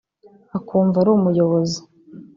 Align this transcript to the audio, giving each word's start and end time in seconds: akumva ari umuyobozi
akumva 0.57 0.95
ari 1.01 1.09
umuyobozi 1.13 1.79